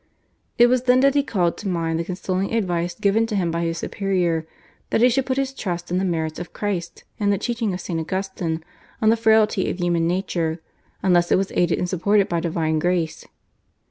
It 0.57 0.65
was 0.65 0.85
then 0.85 1.01
that 1.01 1.13
he 1.13 1.21
called 1.21 1.57
to 1.59 1.67
mind 1.67 1.99
the 1.99 2.03
consoling 2.03 2.55
advice 2.55 2.95
given 2.95 3.27
to 3.27 3.35
him 3.35 3.51
by 3.51 3.61
his 3.61 3.77
superior 3.77 4.47
that 4.89 4.99
he 4.99 5.09
should 5.09 5.27
put 5.27 5.37
his 5.37 5.53
trust 5.53 5.91
in 5.91 5.99
the 5.99 6.03
merits 6.03 6.39
of 6.39 6.53
Christ, 6.53 7.03
and 7.19 7.31
the 7.31 7.37
teaching 7.37 7.71
of 7.71 7.81
St. 7.81 7.99
Augustine 7.99 8.63
on 8.99 9.09
the 9.11 9.15
frailty 9.15 9.69
of 9.69 9.77
human 9.77 10.07
nature 10.07 10.59
unless 11.03 11.31
it 11.31 11.37
was 11.37 11.51
aided 11.51 11.77
and 11.77 11.87
supported 11.87 12.27
by 12.27 12.39
divine 12.39 12.79
Grace. 12.79 13.25